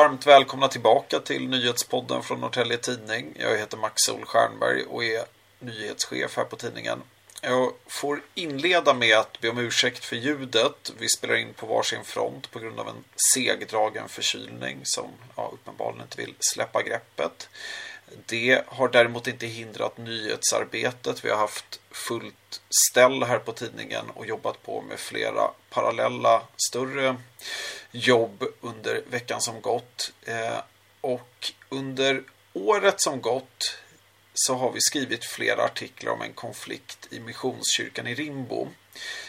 [0.00, 3.36] Varmt välkomna tillbaka till nyhetspodden från Norrtälje Tidning.
[3.38, 5.24] Jag heter Max Sol Stjernberg och är
[5.58, 7.02] nyhetschef här på tidningen.
[7.40, 10.92] Jag får inleda med att be om ursäkt för ljudet.
[10.98, 13.04] Vi spelar in på varsin front på grund av en
[13.34, 17.48] segdragen förkylning som ja, uppenbarligen inte vill släppa greppet.
[18.26, 21.24] Det har däremot inte hindrat nyhetsarbetet.
[21.24, 27.16] Vi har haft fullt ställ här på tidningen och jobbat på med flera parallella större
[27.92, 30.12] jobb under veckan som gått.
[30.22, 30.58] Eh,
[31.00, 33.78] och under året som gått
[34.34, 38.68] så har vi skrivit flera artiklar om en konflikt i Missionskyrkan i Rimbo.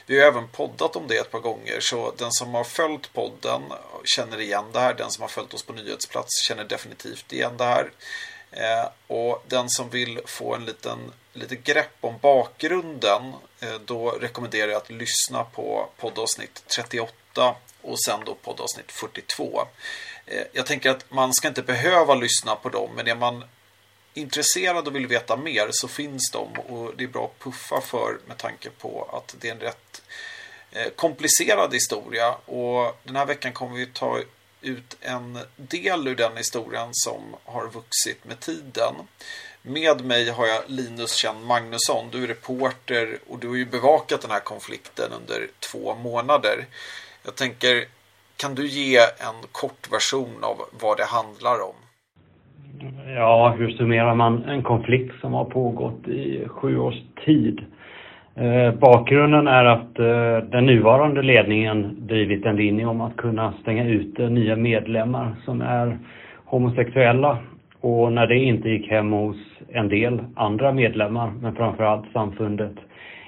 [0.05, 3.61] Vi har även poddat om det ett par gånger så den som har följt podden
[4.03, 4.93] känner igen det här.
[4.93, 7.91] Den som har följt oss på nyhetsplats känner definitivt igen det här.
[8.51, 14.71] Eh, och den som vill få en liten lite grepp om bakgrunden eh, då rekommenderar
[14.71, 17.13] jag att lyssna på poddavsnitt 38
[17.81, 19.67] och sen då poddavsnitt 42.
[20.25, 23.43] Eh, jag tänker att man ska inte behöva lyssna på dem men är man
[24.13, 28.17] intresserad och vill veta mer så finns de och det är bra att puffa för
[28.27, 30.01] med tanke på att det är en rätt
[30.71, 34.19] eh, komplicerad historia och den här veckan kommer vi ta
[34.61, 38.95] ut en del ur den historien som har vuxit med tiden.
[39.61, 42.09] Med mig har jag Linus Kjell Magnusson.
[42.11, 46.67] Du är reporter och du har ju bevakat den här konflikten under två månader.
[47.25, 47.73] Jag tänker,
[48.41, 51.77] kan du ge en kort version av vad det handlar om?
[53.15, 57.65] Ja, hur summerar man en konflikt som har pågått i sju års tid?
[58.35, 63.85] Eh, bakgrunden är att eh, den nuvarande ledningen drivit en linje om att kunna stänga
[63.85, 65.99] ute nya medlemmar som är
[66.45, 67.37] homosexuella.
[67.81, 72.73] Och när det inte gick hem hos en del andra medlemmar, men framförallt samfundet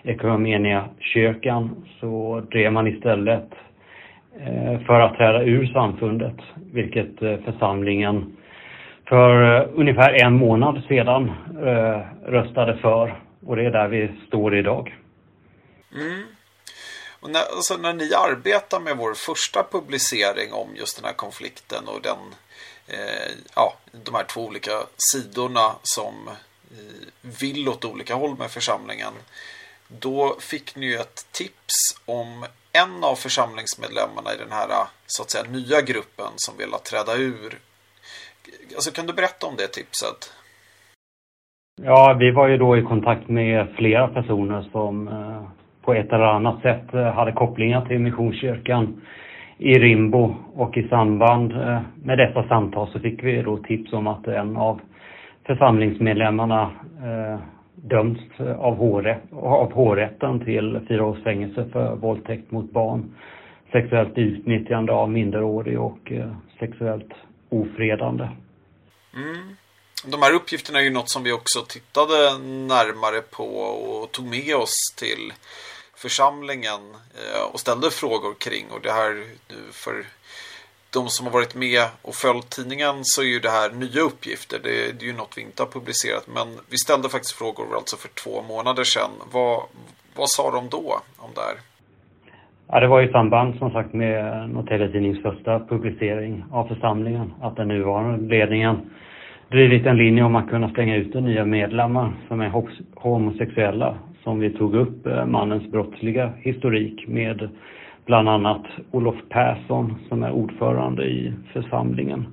[0.04, 3.50] Ekumenia kyrkan, så drev man istället
[4.40, 8.38] Eh, för att träda ur samfundet, vilket eh, församlingen
[9.06, 11.32] för eh, ungefär en månad sedan
[12.26, 13.24] röstade för.
[13.46, 14.96] Och det är där vi står idag.
[15.96, 16.24] Mm.
[17.20, 21.88] Och när, alltså när ni arbetar med vår första publicering om just den här konflikten
[21.88, 22.18] och den,
[22.88, 23.74] eh, ja,
[24.06, 26.14] de här två olika sidorna som
[27.42, 29.14] vill åt olika håll med församlingen.
[29.88, 32.46] Då fick ni ju ett tips om
[32.82, 34.70] en av församlingsmedlemmarna i den här
[35.06, 37.52] så att säga nya gruppen som vill träda ur.
[38.76, 40.20] Alltså kan du berätta om det tipset?
[41.82, 45.44] Ja, vi var ju då i kontakt med flera personer som eh,
[45.82, 49.02] på ett eller annat sätt eh, hade kopplingar till Missionskyrkan
[49.58, 54.08] i Rimbo och i samband eh, med dessa samtal så fick vi då tips om
[54.08, 54.82] att en av
[55.46, 56.72] församlingsmedlemmarna
[57.84, 63.16] dömts eh, av, hårrätt, av hovrätten till fyra års fängelse för våldtäkt mot barn,
[63.72, 67.12] sexuellt utnyttjande av minderårig och eh, sexuellt
[67.50, 68.24] ofredande.
[69.16, 69.56] Mm.
[70.06, 74.56] De här uppgifterna är ju något som vi också tittade närmare på och tog med
[74.56, 75.34] oss till
[75.96, 78.66] församlingen eh, och ställde frågor kring.
[78.72, 79.24] Och det här
[79.72, 80.06] för
[80.94, 84.58] de som har varit med och följt tidningen så är ju det här nya uppgifter.
[84.64, 86.26] Det, är ju något vi inte har publicerat.
[86.38, 89.12] Men vi ställde faktiskt frågor alltså för två månader sedan.
[89.36, 89.58] Vad,
[90.20, 90.88] vad sa de då
[91.26, 91.58] om det här?
[92.68, 97.56] Ja, det var i samband som sagt med Norrtelje Tidnings första publicering av församlingen att
[97.56, 98.76] den nuvarande ledningen
[99.52, 102.52] drivit en linje om att kunna stänga ute nya medlemmar som är
[102.96, 103.98] homosexuella.
[104.24, 107.50] Som vi tog upp eh, mannens brottsliga historik med
[108.06, 112.26] bland annat Olof Persson som är ordförande i församlingen.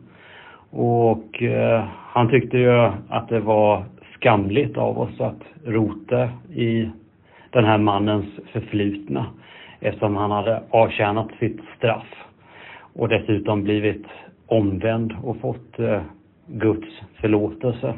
[0.70, 6.88] Och eh, han tyckte ju att det var skamligt av oss att rota i
[7.50, 9.26] den här mannens förflutna
[9.80, 12.14] eftersom han hade avtjänat sitt straff
[12.92, 14.06] och dessutom blivit
[14.46, 16.00] omvänd och fått eh,
[16.46, 16.88] Guds
[17.20, 17.94] förlåtelse.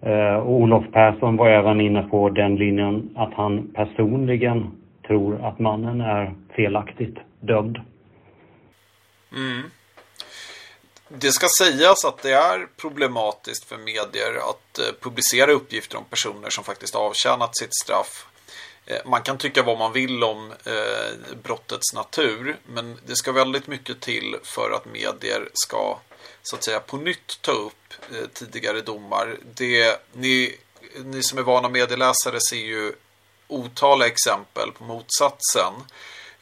[0.00, 4.66] Eh, och Olof Persson var även inne på den linjen att han personligen
[5.06, 7.76] tror att mannen är felaktigt dömd.
[9.32, 9.70] Mm.
[11.08, 16.50] Det ska sägas att det är problematiskt för medier att eh, publicera uppgifter om personer
[16.50, 18.26] som faktiskt avtjänat sitt straff.
[18.86, 23.66] Eh, man kan tycka vad man vill om eh, brottets natur, men det ska väldigt
[23.66, 25.98] mycket till för att medier ska
[26.42, 27.94] så att säga på nytt ta upp
[28.32, 29.36] tidigare domar.
[29.54, 30.54] Det, ni,
[31.04, 32.92] ni som är vana medieläsare ser ju
[33.48, 35.72] otaliga exempel på motsatsen.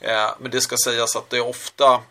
[0.00, 2.02] Eh, men det ska sägas att det ofta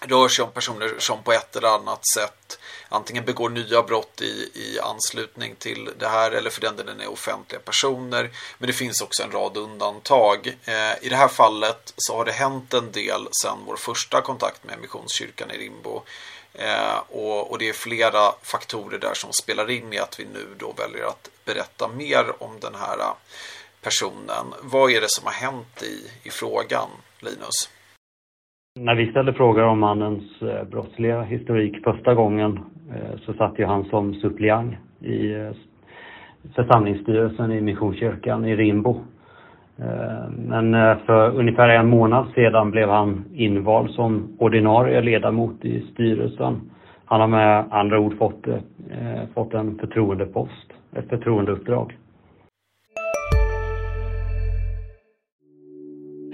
[0.00, 2.58] rör sig om personer som på ett eller annat sätt
[2.88, 7.12] antingen begår nya brott i, i anslutning till det här eller för den delen är
[7.12, 8.30] offentliga personer.
[8.58, 10.56] Men det finns också en rad undantag.
[10.64, 14.64] Eh, I det här fallet så har det hänt en del sedan vår första kontakt
[14.64, 16.02] med Missionskyrkan i Rimbo.
[16.54, 20.46] Eh, och, och, det är flera faktorer där som spelar in i att vi nu
[20.58, 22.98] då väljer att berätta mer om den här
[23.86, 24.46] personen.
[24.72, 25.94] Vad är det som har hänt i,
[26.28, 26.88] i frågan,
[27.26, 27.58] Linus?
[28.86, 32.50] När vi ställde frågor om mannens eh, brottsliga historik första gången
[32.94, 35.52] eh, så satt ju han som suppleant i eh,
[36.54, 39.00] församlingsstyrelsen i Missionskyrkan i Rimbo.
[40.36, 40.72] Men
[41.06, 46.70] för ungefär en månad sedan blev han invald som ordinarie ledamot i styrelsen.
[47.04, 48.44] Han har med andra ord fått,
[49.34, 51.94] fått en förtroendepost, ett förtroendeuppdrag.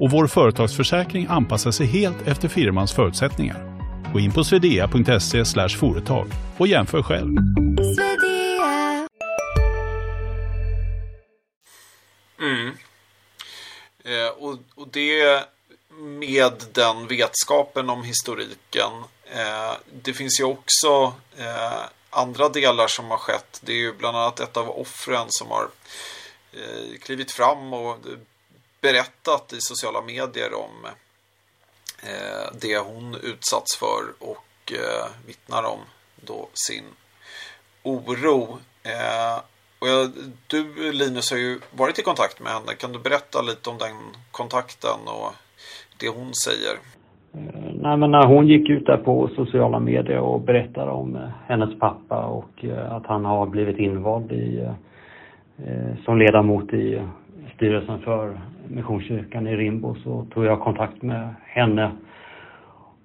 [0.00, 3.78] och vår företagsförsäkring anpassar sig helt efter firmans förutsättningar.
[4.12, 6.26] Gå in på swedea.se företag
[6.58, 7.36] och jämför själv.
[12.40, 12.72] Mm.
[14.04, 15.44] Eh, och, och det
[15.98, 18.92] med den vetskapen om historiken.
[19.24, 19.72] Eh,
[20.02, 21.80] det finns ju också eh,
[22.10, 23.60] andra delar som har skett.
[23.64, 25.68] Det är ju bland annat ett av offren som har
[26.52, 27.96] eh, klivit fram och
[28.80, 30.86] berättat i sociala medier om
[32.06, 34.02] Eh, det hon utsatts för
[34.32, 35.80] och eh, vittnar om
[36.28, 36.86] då sin
[37.82, 38.42] oro.
[38.92, 39.36] Eh,
[39.80, 40.04] och jag,
[40.46, 42.72] du Linus har ju varit i kontakt med henne.
[42.80, 43.96] Kan du berätta lite om den
[44.30, 45.30] kontakten och
[46.00, 46.74] det hon säger?
[47.34, 51.30] Eh, nej, men när hon gick ut där på sociala medier och berättade om eh,
[51.48, 54.68] hennes pappa och eh, att han har blivit invald i,
[56.04, 57.02] som ledamot i
[57.54, 58.40] styrelsen för
[58.70, 61.90] Missionskyrkan i Rimbo så tog jag kontakt med henne.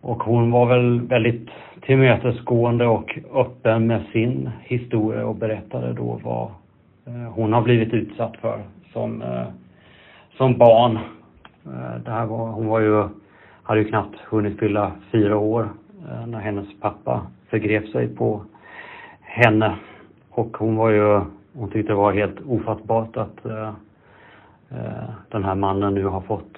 [0.01, 1.49] Och hon var väl väldigt
[1.81, 6.47] tillmötesgående och öppen med sin historia och berättade då vad
[7.05, 8.59] eh, hon har blivit utsatt för
[8.93, 9.45] som, eh,
[10.37, 10.95] som barn.
[11.65, 13.03] Eh, det här var, hon var ju,
[13.63, 15.69] hade ju knappt hunnit fylla fyra år
[16.27, 18.41] när hennes pappa förgrep sig på
[19.21, 19.75] henne.
[20.29, 21.21] Och hon var ju,
[21.53, 23.71] hon tyckte det var helt ofattbart att Eh,
[24.73, 26.57] Eh, den här mannen nu har fått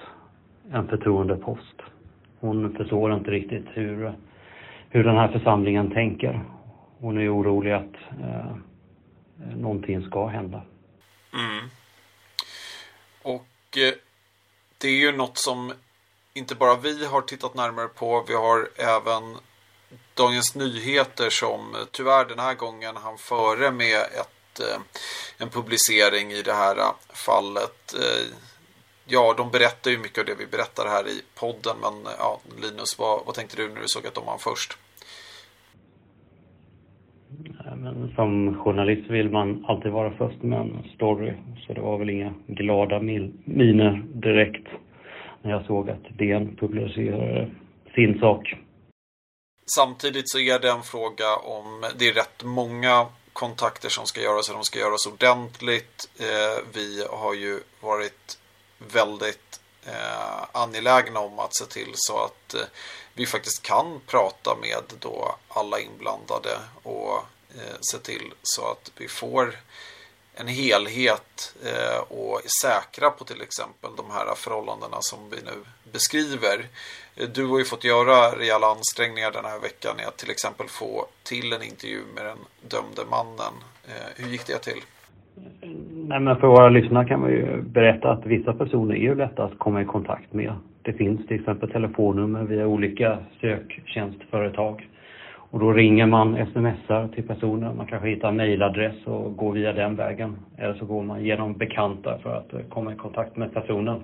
[0.72, 1.82] en förtroendepost.
[2.40, 4.12] Hon förstår inte riktigt hur,
[4.88, 6.44] hur den här församlingen tänker.
[6.98, 8.56] Hon är orolig att eh,
[9.56, 10.62] någonting ska hända.
[11.32, 11.68] Mm.
[13.22, 13.94] Och eh,
[14.78, 15.72] det är ju något som
[16.34, 18.24] inte bara vi har tittat närmare på.
[18.28, 19.36] Vi har även
[20.14, 24.80] Dagens Nyheter som eh, tyvärr den här gången han före med ett Eh,
[25.38, 26.94] en publicering i det här eh,
[27.26, 27.94] fallet.
[28.02, 28.24] Eh,
[29.06, 31.76] ja, de berättar ju mycket av det vi berättar här i podden.
[31.84, 34.78] Men ja, Linus, vad, vad tänkte du när du såg att de var först?
[37.76, 41.32] Men som journalist vill man alltid vara först med en story.
[41.66, 44.66] Så det var väl inga glada miner direkt
[45.42, 47.50] när jag såg att DN publicerade
[47.94, 48.54] sin sak.
[49.76, 54.48] Samtidigt så är det en fråga om, det är rätt många kontakter som ska göras
[54.48, 56.08] och de ska göras ordentligt.
[56.18, 58.38] Eh, vi har ju varit
[58.78, 62.60] väldigt eh, angelägna om att se till så att eh,
[63.14, 67.16] vi faktiskt kan prata med då alla inblandade och
[67.54, 69.58] eh, se till så att vi får
[70.40, 75.56] en helhet eh, och är säkra på till exempel de här förhållandena som vi nu
[75.92, 76.56] beskriver.
[77.16, 80.66] Eh, du har ju fått göra rejäla ansträngningar den här veckan i att till exempel
[80.80, 80.92] få
[81.30, 82.40] till en intervju med den
[82.74, 83.54] dömde mannen.
[83.88, 84.82] Eh, hur gick det till?
[86.10, 89.44] Nej, men för våra lyssnare kan man ju berätta att vissa personer är ju lätta
[89.44, 90.52] att komma i kontakt med.
[90.82, 94.88] Det finns till exempel telefonnummer via olika söktjänstföretag.
[95.50, 97.72] Och då ringer man, smsar till personer.
[97.72, 100.36] Man kanske hittar mejladress och går via den vägen.
[100.58, 104.02] Eller så går man genom bekanta för att eh, komma i kontakt med personen.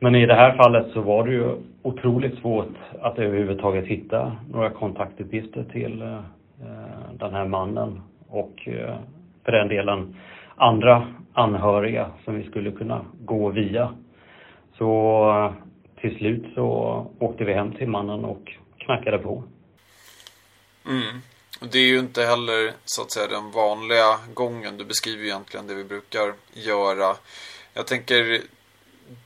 [0.00, 1.48] Men i det här fallet så var det ju
[1.82, 8.94] otroligt svårt att överhuvudtaget hitta några kontaktuppgifter till eh, eh den här mannen och eh,
[9.44, 10.16] för den delen
[10.56, 13.90] andra anhöriga som vi skulle kunna gå via.
[14.78, 15.52] Så eh,
[16.00, 16.66] till slut så
[17.18, 19.42] åkte vi hem till mannen och knackade på.
[20.88, 21.22] Mm.
[21.72, 24.76] Det är ju inte heller så att säga den vanliga gången.
[24.78, 27.16] Du beskriver ju egentligen det vi brukar göra.
[27.74, 28.40] Jag tänker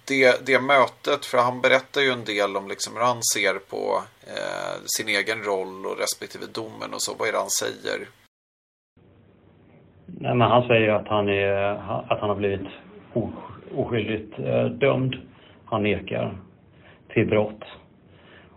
[0.09, 4.03] det, det mötet, för han berättar ju en del om liksom hur han ser på
[4.33, 7.15] eh, sin egen roll och respektive domen och så.
[7.19, 7.99] Vad är det han säger?
[10.07, 11.53] Nej, men han säger att han, är,
[12.13, 12.69] att han har blivit
[13.75, 15.15] oskyldigt eh, dömd.
[15.65, 16.39] Han nekar
[17.09, 17.63] till brott.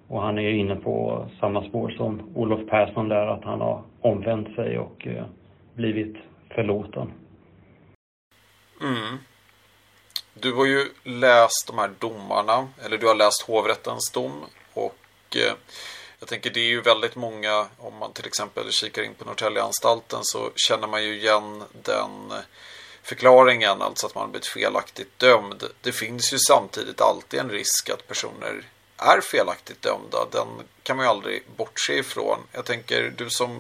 [0.08, 4.56] Och han är inne på samma spår som Olof Persson där, att han har omvänt
[4.56, 5.26] sig och eh,
[5.74, 6.16] blivit
[6.56, 7.12] förlåten.
[8.82, 9.18] Mm.
[10.34, 14.44] Du har ju läst de här domarna, eller du har läst hovrättens dom
[14.74, 14.96] och
[15.36, 15.54] eh,
[16.20, 20.20] jag tänker det är ju väldigt många, om man till exempel kikar in på Norrtäljeanstalten
[20.24, 22.34] så känner man ju igen den
[23.04, 25.64] förklaringen, alltså att man blivit felaktigt dömd.
[25.82, 28.64] Det finns ju samtidigt alltid en risk att personer
[28.98, 30.18] är felaktigt dömda.
[30.32, 30.48] Den
[30.84, 32.40] kan man ju aldrig bortse ifrån.
[32.52, 33.52] Jag tänker du som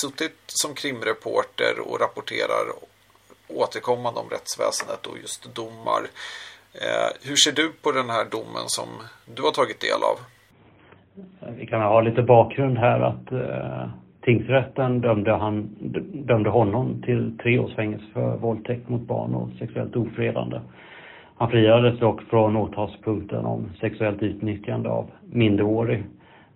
[0.00, 2.64] suttit som krimreporter och rapporterar
[3.48, 6.02] återkommande om rättsväsendet och just domar.
[6.82, 8.88] Eh, hur ser du på den här domen som
[9.34, 10.16] du har tagit del av?
[11.58, 13.88] Vi kan ha lite bakgrund här att eh,
[14.22, 15.68] tingsrätten dömde, han,
[16.12, 20.60] dömde honom till tre års fängelse för våldtäkt mot barn och sexuellt ofredande.
[21.38, 26.04] Han friades dock från åtalspunkten om sexuellt utnyttjande av minderårig.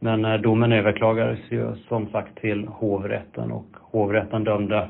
[0.01, 4.89] Men eh, domen överklagades ju som sagt till hovrätten och hovrätten dömde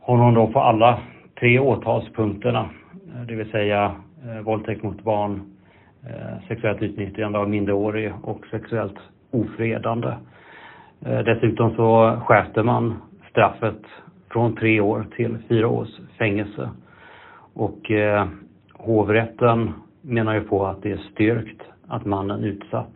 [0.00, 0.98] honom då på alla
[1.40, 2.70] tre åtalspunkterna.
[3.14, 5.42] Eh, det vill säga eh, våldtäkt mot barn,
[6.02, 8.98] eh, sexuellt utnyttjande av minderårig och sexuellt
[9.30, 10.08] ofredande.
[11.06, 12.94] Eh, dessutom så skärpte man
[13.30, 13.82] straffet
[14.32, 15.88] från tre år till fyra års
[16.18, 16.70] fängelse.
[17.54, 18.26] Och eh,
[18.82, 22.94] hovrätten menar ju på att det är styrkt att mannen utsatt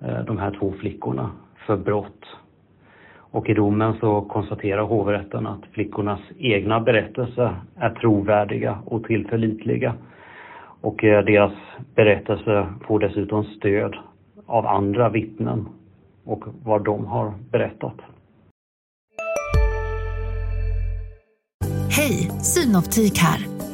[0.00, 1.30] eh, de här två flickorna
[1.66, 2.24] för brott
[3.34, 9.94] och i domen så konstaterar hovrätten att flickornas egna berättelser är trovärdiga och tillförlitliga.
[10.80, 11.52] Och eh, deras
[11.94, 13.96] berättelser får dessutom stöd
[14.46, 15.68] av andra vittnen
[16.24, 17.96] och vad de har berättat.
[21.90, 23.73] Hej, Synoptik här.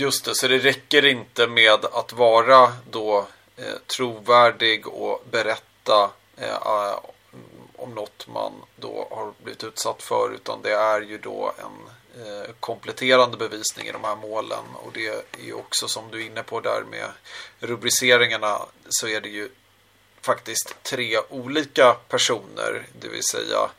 [0.00, 3.26] Just det, så det räcker inte med att vara då
[3.56, 6.98] eh, trovärdig och berätta eh, eh,
[7.76, 12.50] om något man då har blivit utsatt för utan det är ju då en eh,
[12.60, 14.64] kompletterande bevisning i de här målen.
[14.74, 17.10] Och det är ju också som du är inne på där med
[17.58, 19.48] rubriceringarna så är det ju
[20.20, 23.70] faktiskt tre olika personer, det vill säga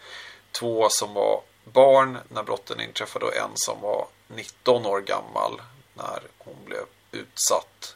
[0.51, 5.61] två som var barn när brotten inträffade och en som var 19 år gammal
[5.93, 7.95] när hon blev utsatt.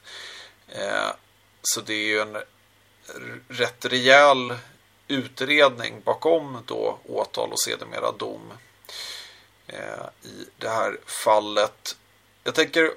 [0.68, 1.10] Eh,
[1.62, 2.38] så det är ju en
[3.48, 4.54] rätt rejäl
[5.08, 8.54] utredning bakom då åtal och sedermera dom
[9.68, 11.98] eh, i det här fallet.
[12.44, 12.92] Jag tänker,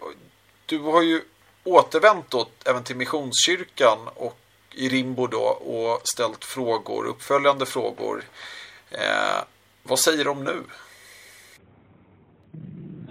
[0.67, 1.23] du har ju
[1.65, 4.39] återvänt då även till Missionskyrkan och
[4.71, 8.25] i Rimbo då och ställt frågor, uppföljande frågor.
[8.91, 9.39] Eh,
[9.83, 10.63] vad säger de nu?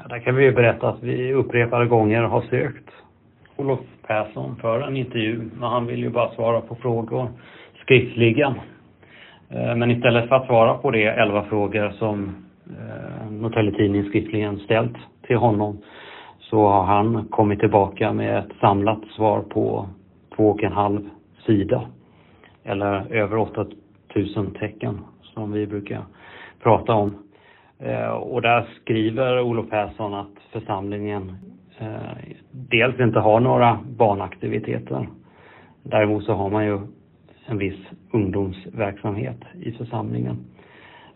[0.10, 2.90] Där kan vi ju berätta att vi upprepade gånger har sökt
[3.56, 7.28] Olof Persson för en intervju, men han vill ju bara svara på frågor
[7.82, 8.54] skriftligen.
[9.50, 12.36] Eh, men istället för att svara på de elva frågor som
[12.66, 14.98] eh, Norrtelje Tidning skriftligen ställt
[15.28, 15.78] till honom
[16.40, 19.88] så har han kommit tillbaka med ett samlat svar på
[20.36, 21.10] två och en halv
[21.46, 21.82] sida.
[22.64, 26.02] Eller över 8000 tecken som vi brukar
[26.64, 27.27] prata om.
[27.80, 31.38] Eh, och där skriver Olof Persson att församlingen
[31.80, 35.08] eh, dels inte har några barnaktiviteter.
[35.84, 36.80] Däremot så har man ju
[37.46, 37.80] en viss
[38.12, 40.38] ungdomsverksamhet i församlingen.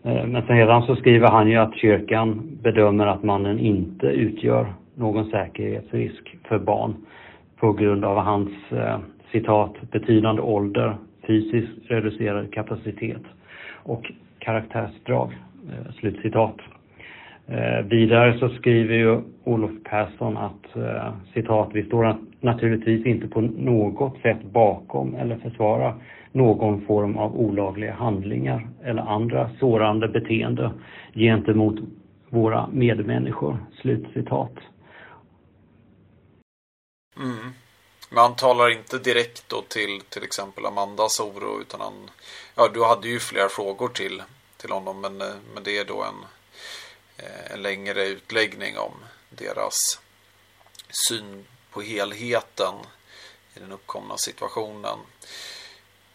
[0.02, 5.30] Eh, men sedan så skriver han ju att kyrkan bedömer att mannen inte utgör någon
[5.30, 6.94] säkerhetsrisk för barn
[7.56, 8.50] på grund av hans
[9.32, 13.22] citat betydande ålder, fysiskt reducerad kapacitet
[13.82, 15.32] och karaktärsdrag.
[15.68, 16.56] Eh, slutcitat.
[17.46, 23.40] Eh, vidare så skriver ju Olof Persson att eh, citat, vi står naturligtvis inte på
[23.40, 25.94] något sätt bakom eller försvarar
[26.32, 30.72] någon form av olagliga handlingar eller andra sårande beteende
[31.14, 31.76] gentemot
[32.28, 33.56] våra medmänniskor.
[33.80, 34.52] Slutcitat.
[37.16, 37.52] Mm.
[38.10, 42.10] Men han talar inte direkt då till till exempel Amandas oro utan han,
[42.56, 44.22] ja du hade ju flera frågor till,
[44.62, 46.24] till honom men, eh, men det är då en,
[47.16, 48.92] eh, en längre utläggning om
[49.30, 50.00] deras
[51.08, 52.74] syn på helheten
[53.56, 54.98] i den uppkomna situationen.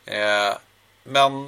[0.05, 0.57] Eh,
[1.03, 1.47] men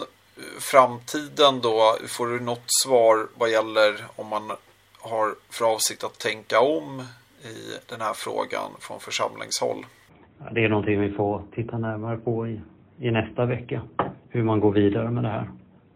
[0.59, 4.51] framtiden då, får du något svar vad gäller om man
[4.99, 7.03] har för avsikt att tänka om
[7.43, 9.85] i den här frågan från församlingshåll?
[10.51, 12.61] Det är någonting vi får titta närmare på i,
[12.99, 13.81] i nästa vecka.
[14.29, 15.49] Hur man går vidare med det här.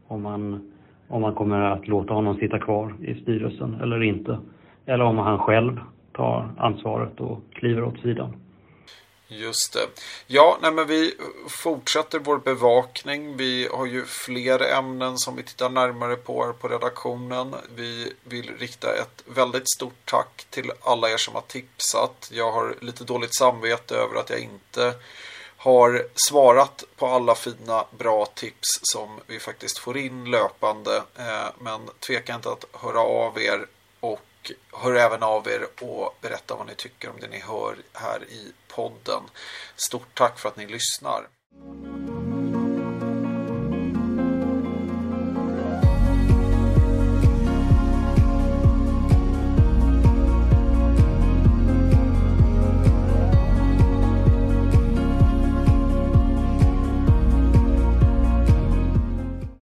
[0.07, 0.72] Om man,
[1.07, 4.39] om man kommer att låta honom sitta kvar i styrelsen eller inte.
[4.85, 5.79] Eller om han själv
[6.13, 8.33] tar ansvaret och kliver åt sidan.
[9.27, 10.01] Just det.
[10.27, 11.13] Ja, nej men vi
[11.49, 13.37] fortsätter vår bevakning.
[13.37, 17.55] Vi har ju fler ämnen som vi tittar närmare på här på redaktionen.
[17.75, 22.31] Vi vill rikta ett väldigt stort tack till alla er som har tipsat.
[22.33, 24.93] Jag har lite dåligt samvete över att jag inte
[25.63, 30.97] har svarat på alla fina bra tips som vi faktiskt får in löpande.
[31.17, 33.65] Eh, men tveka inte att höra av er
[33.99, 38.23] och hör även av er och berätta vad ni tycker om det ni hör här
[38.23, 39.23] i podden.
[39.75, 41.27] Stort tack för att ni lyssnar.